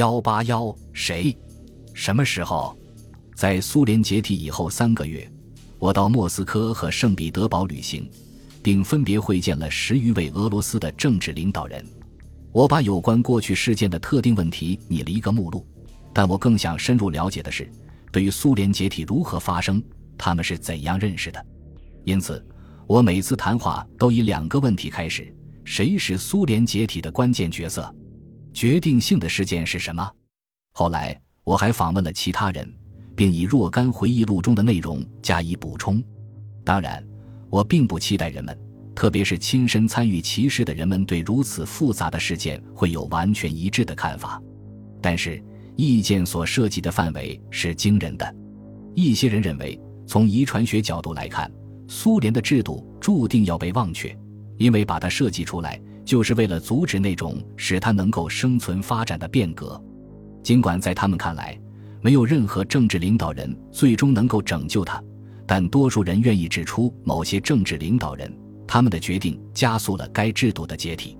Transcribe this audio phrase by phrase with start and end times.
[0.00, 1.36] 幺八幺谁？
[1.92, 2.74] 什么时候？
[3.36, 5.30] 在苏联解体以后三个月，
[5.78, 8.10] 我到莫斯科和圣彼得堡旅行，
[8.62, 11.84] 并分别会见了十余位俄罗斯的政治领导人。
[12.50, 15.66] 我把有关过去事件的特定问题拟了一个目录，
[16.14, 17.70] 但我更想深入了解的是，
[18.10, 19.84] 对于苏联解体如何发生，
[20.16, 21.44] 他们是怎样认识的。
[22.04, 22.42] 因此，
[22.86, 25.30] 我每次谈话都以两个问题开始：
[25.62, 27.94] 谁是苏联解体的关键角色？
[28.52, 30.10] 决定性的事件是什么？
[30.72, 32.68] 后来我还访问了其他人，
[33.16, 36.02] 并以若干回忆录中的内容加以补充。
[36.64, 37.04] 当然，
[37.48, 38.56] 我并不期待人们，
[38.94, 44.40] 特别是亲身参与其事的人们，对如此复杂的事件会有完全一致的看法。
[45.00, 45.42] 但是，
[45.76, 48.34] 意见所涉及的范围是惊人的。
[48.94, 51.50] 一些人认为，从遗传学角度来看，
[51.88, 54.16] 苏联的制度注定要被忘却，
[54.58, 55.80] 因为把它设计出来。
[56.10, 59.80] 就是为了阻止那种使它能够生存发展的变革，
[60.42, 61.56] 尽管在他们看来，
[62.00, 65.00] 没有任何政治领导人最终能够拯救它，
[65.46, 68.28] 但多数人愿意指出某些政治领导人
[68.66, 71.16] 他们的决定加速了该制度的解体。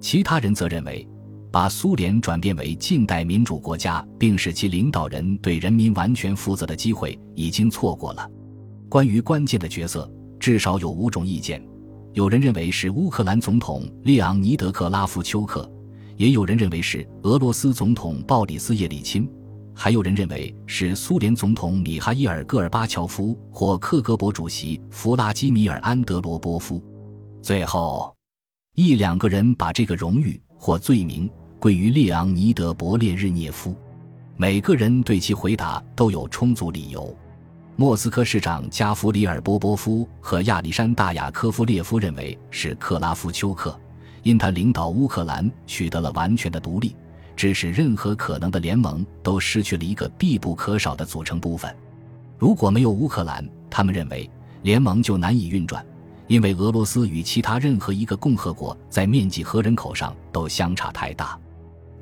[0.00, 1.06] 其他人则认为，
[1.52, 8.28] 把苏联转变为近代民主国家，并使其领导人对人民完全负责的机会已经错过了。
[8.88, 11.64] 关于关键的角色，至少有五种意见。
[12.14, 15.68] 有人认为是乌克兰总统列昂尼德·克拉夫丘克，
[16.16, 19.28] 也有人认为是俄罗斯总统鲍里斯·叶利钦，
[19.74, 26.80] 还有人认为是苏联总统米哈伊尔·戈尔巴乔夫或克格勃主席弗拉基米尔·安德罗波夫。
[27.42, 28.14] 最后，
[28.76, 33.74] 一两个人把这个荣誉或罪名归于列昂尼德·勃列日涅夫，
[34.36, 37.12] 每个人对其回答都有充足理由。
[37.76, 43.76] 莫斯科市长加弗里尔·波波夫和亚历山大·雅科夫列夫认为是克拉夫丘克，
[44.22, 46.94] 因他领导乌克兰取得了完全的独立，
[47.34, 51.74] 致使任何可能的联盟都失去了一个必不可少的组成部分。
[52.38, 54.30] 如果没有乌克兰，他们认为
[54.62, 55.84] 联盟就难以运转，
[56.28, 61.36] 因为俄罗斯与其他任何一个共和国在面积和人口上都相差太大，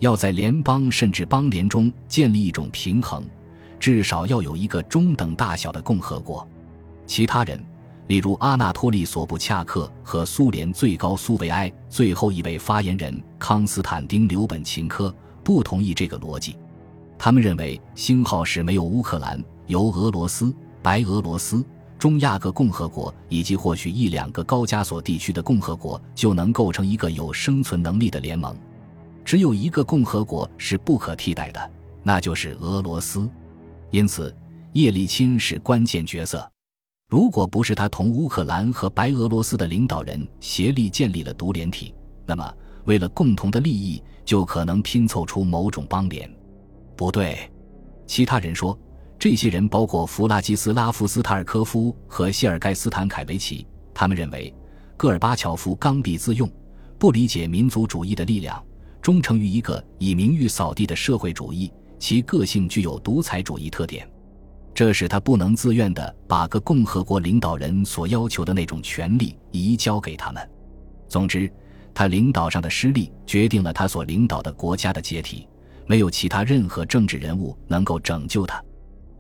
[0.01, 3.25] 要在联邦甚至邦联中建立一种平衡。
[3.83, 6.47] 至少要有一个中等大小的共和国。
[7.05, 7.61] 其他人，
[8.07, 16.57] 例如阿纳托利·索布恰克和苏联最高苏维埃最后一位发言人康斯坦丁·刘本琴科，不同意这个逻辑。
[17.19, 21.65] 他们认为，星号是没有乌克兰，由俄罗斯、白俄罗斯、
[21.99, 28.57] 中亚各共和国以及或许一两个高加索地区的共和国就能构成一个有生存能力的联盟。
[29.25, 31.71] 只有一个共和国是不可替代的，
[32.05, 33.29] 那就是俄罗斯。
[33.93, 34.35] 因此，
[34.73, 36.51] 叶利钦是关键角色。
[37.11, 41.95] 如果不是他同乌克兰和白俄罗斯的领导人协力建立了独联体，
[42.25, 42.55] 那么
[42.87, 46.29] 为了共同的利益，就可能拼凑出某种邦联。
[46.97, 47.51] 不对，
[48.07, 48.77] 其他人说，
[49.19, 53.67] 这些人包括弗拉基斯拉夫斯塔尔科夫和谢尔盖斯坦凯维奇。
[53.93, 54.55] 他们认为，
[54.97, 56.51] 戈尔巴乔夫刚愎自用，
[56.99, 58.65] 不理解民族主义的力量，
[59.03, 61.71] 忠诚于一个以名誉扫地的社会主义。
[62.03, 64.11] 其个性具有独裁主义特点，
[64.75, 70.51] 这使他不能自愿地把各共和国领导人所要求的那种权利移交给他们。
[71.09, 71.49] 总之，
[71.95, 75.47] 他领导上的失利决定了他所领导的国家的解体，
[75.87, 78.61] 没有其他任何政治人物能够拯救他。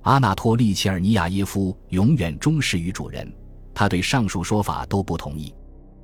[0.00, 3.32] 阿纳托利·切尔尼亚耶夫永远忠实于主人，
[3.72, 5.54] 他对上述说法都不同意。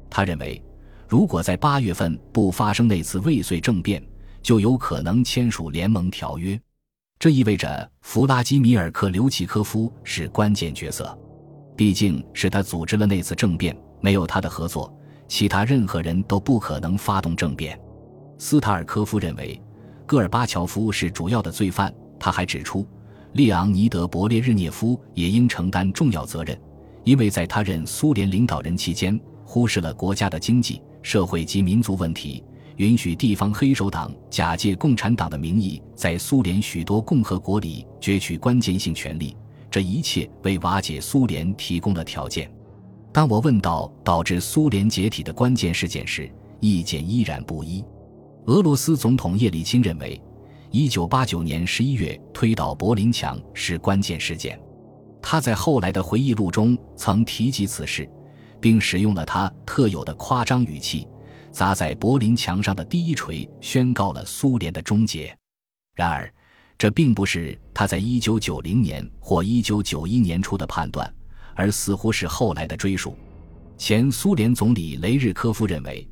[0.09, 0.62] 他认为，
[1.09, 4.00] 如果在八月份不发生那次未遂政变，
[4.41, 6.56] 就有可能签署联盟条约。
[7.18, 11.18] 这意味着弗拉基米尔·克留奇科夫是关键角色，
[11.76, 14.96] 毕竟是他组织了那次政变，没有他的合作，
[15.26, 17.76] 其他任何人都不可能发动政变。
[18.38, 19.60] 斯塔尔科夫认为，
[20.06, 21.92] 戈尔巴乔夫是主要的罪犯。
[22.20, 22.86] 他还指出，
[23.32, 26.56] 列昂尼德·勃列日涅夫也应承担重要责任，
[27.02, 32.44] 因为在他任苏联领导人期间，忽视了国家的经济、社会及民族问题。
[32.78, 39.36] 允许地方黑手党假借共产党的名义，在苏联许多共和国里攫取关键性权力，
[39.69, 42.48] 这一切为瓦解苏联提供了条件。
[43.13, 46.30] 当我问到导致苏联解体的关键事件时，
[46.60, 47.84] 意见依然不一。
[48.47, 50.21] 俄罗斯总统叶利钦认为
[50.71, 54.57] ，1989年11月推倒柏林墙是关键事件。
[55.21, 58.09] 他在后来的回忆录中曾提及此事，
[58.60, 61.09] 并使用了他特有的夸张语气。
[61.50, 65.36] 砸在柏林墙上的第一锤宣告了苏联的终结。
[65.95, 66.33] 然而，
[66.77, 71.12] 这并不是他在1990年或1991年初的判断，
[71.54, 73.16] 而似乎是后来的追溯。
[73.77, 76.09] 前苏联总理雷日科夫认为，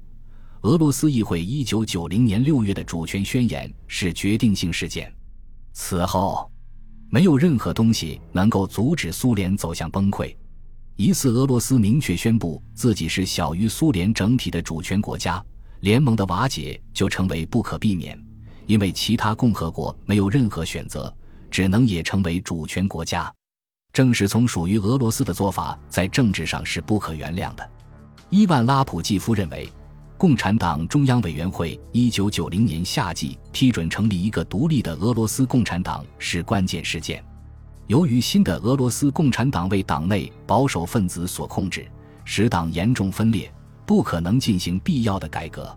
[0.63, 5.13] 俄罗斯议会一九九零年六月的主权宣言是决定性事件。
[5.73, 6.51] 此后，
[7.11, 10.35] 没有任何东西能够阻止苏联走向崩溃。
[10.97, 15.45] 一次，俄罗斯明确宣布自己是小于苏联整体的主权国家，
[15.81, 18.19] 联盟的瓦解就成为不可避免，
[18.65, 21.15] 因为其他共和国没有任何选择，
[21.51, 23.31] 只能也成为主权国家。
[23.93, 27.71] 正是从属于俄罗斯的做法，在政治上是不可原谅的。
[28.31, 29.69] 伊万拉普季夫认为，
[30.17, 37.23] 共产党中央委员会一九九零年夏季批准成立一个独立的俄罗斯共产党是关键事件。
[37.87, 41.87] 由于新的俄罗斯共产党为党内保守分子所控制，
[42.25, 43.53] 使党严重分裂，
[43.87, 45.77] 不可能进行必要的改革。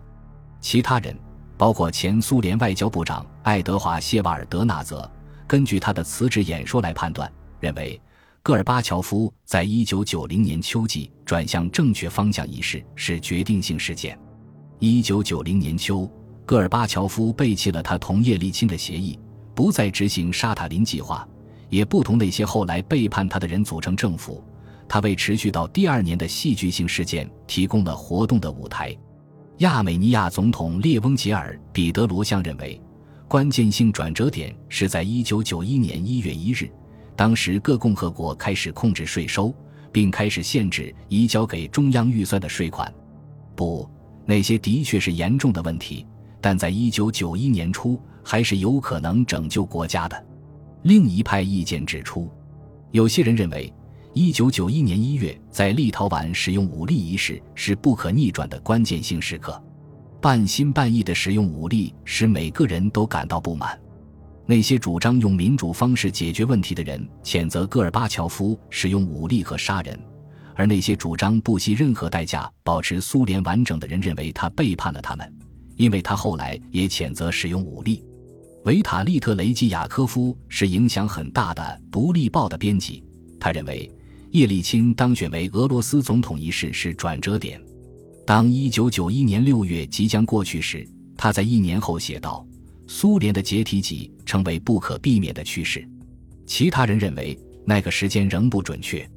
[0.60, 1.16] 其他人，
[1.56, 5.08] 包括前苏联外交部长爱德华谢瓦尔德纳泽，
[5.46, 7.30] 根据他的辞职演说来判断，
[7.60, 8.00] 认为。
[8.42, 14.18] 戈尔巴乔夫在一九九零年秋季转向正确方向一事是决定性事件。
[14.78, 16.10] 一九九零年秋，
[16.46, 19.18] 戈尔巴乔夫背弃了他同叶利钦的协议，
[19.54, 21.28] 不再执行沙塔林计划，
[21.70, 24.44] 也不同那些后来背叛他的人组成政府。
[24.86, 28.94] 他为持续到第二年的戏剧性事件提供了活动的舞台。
[29.58, 32.80] 亚美尼亚总统列翁杰尔·彼得罗相认为，
[33.28, 36.68] 关键性转折点是在一九九一年一月一日。
[37.14, 39.54] 当时各共和国开始控制税收，
[39.92, 42.92] 并开始限制移交给中央预算的税款。
[43.54, 43.88] 不，
[44.24, 46.06] 那些的确是严重的问题，
[46.40, 50.26] 但在一九九一年初还是有可能拯救国家的。
[50.82, 52.30] 另一派意见指出，
[52.90, 53.72] 有些人认为，
[54.14, 59.62] 一九九一年一月在立陶宛使用武力一事是不可逆转的关键性时刻。
[60.20, 63.78] 半心半意的使用武力使每个人都感到不满。
[64.46, 69.98] 那些主张用民主方式解决问题的人谴责戈尔巴乔夫使用武力和杀人，
[70.56, 75.32] 而那些主张不惜任何代价保持苏联完整的人认为他背叛了他们，
[75.76, 78.04] 因为他后来也谴责使用武力。
[78.64, 83.02] 维塔利特雷基亚科夫是影响很大的《独立报》的编辑，
[83.38, 83.90] 他认为
[84.32, 87.58] 叶利钦当选为俄罗斯总统一事是转折点。
[88.26, 90.86] 当1991年6月即将过去时，
[91.16, 92.46] 他在一年后写道。
[92.92, 95.88] 苏联的解体即成为不可避免的趋势。
[96.44, 99.08] 其他人认为那个时间仍不准确。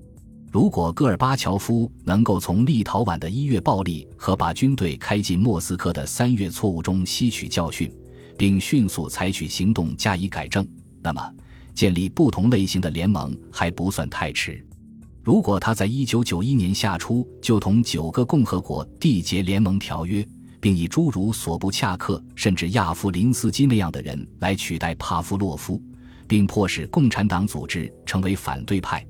[0.52, 7.92] 如果戈尔巴乔夫能够从立陶宛的一月暴力和把军队开进莫斯科的三月错误中吸取教训，
[8.38, 10.68] 并迅速采取行动加以改正，
[11.02, 11.22] 那么
[11.74, 14.66] 建立不同类型的联盟还不算太迟。
[15.24, 20.26] 如果他在一九九一年夏初就同九个共和国缔结联盟条约，
[20.60, 25.82] 并以诸如索布恰克甚至亚夫林斯基那样的人来取代帕夫洛夫，
[26.28, 29.06] 并迫使共产党组织成为反对派。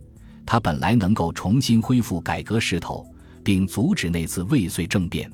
[0.45, 3.05] 他本来能够重新恢复改革势头，
[3.43, 5.31] 并阻止那次未遂政变。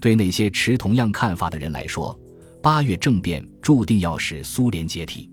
[0.00, 2.18] 对那些持同样看法的人来说，
[2.62, 5.30] 八月政变注定要使苏联解体。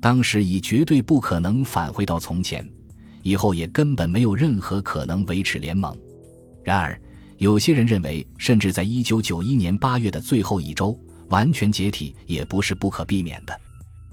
[0.00, 2.68] 当时已绝对不可能返回到从前，
[3.22, 5.96] 以后也根本没有任何可能维持联盟。
[6.62, 7.00] 然而。
[7.38, 10.96] 有些人认为，甚至在一九九一年八月的最后一周，
[11.28, 13.60] 完全解体也不是不可避免的。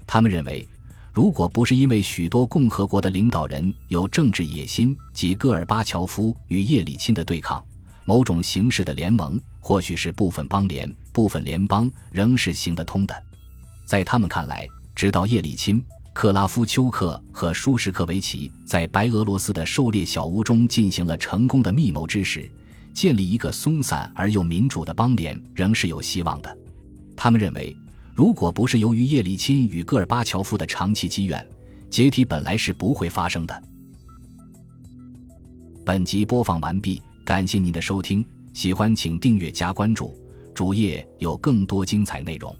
[0.04, 0.66] 他们认为，
[1.12, 7.64] 如果不是因为许多共和国的领导人有政治野心及戈尔巴乔夫与叶利钦的对抗，
[8.04, 13.14] 某种形式的联盟，或许是部分邦联、部分联邦，仍是行得通的。
[13.84, 15.80] 在他们看来，直到叶利钦、
[16.12, 22.50] 克拉夫丘克和舒什克维奇在白俄罗斯的狩猎小屋中进行了成功的密谋之时。
[22.92, 26.58] 建立一个松散而又民主的邦联仍是有希望的。
[27.16, 27.74] 他们认为，
[28.16, 31.46] 如果不是由于叶利钦与戈尔巴乔夫的长期积怨，
[31.88, 33.62] 解体本来是不会发生的。
[35.86, 40.18] 本集播放完毕，感谢您的收听，喜欢请订阅加关注，
[40.54, 42.54] 主页有更多精彩内容。